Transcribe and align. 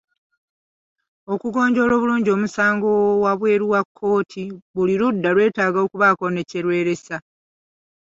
Okugonjoola 1.33 1.93
obulungi 1.95 2.29
omusango 2.35 2.91
wabweru 3.23 3.65
wa 3.73 3.81
kkooti 3.85 4.43
buli 4.73 4.93
ludda 5.01 5.29
lwetaaga 5.35 5.79
okubaako 5.85 6.25
ne 6.31 6.41
kye 6.49 6.59
lweresa. 6.65 7.17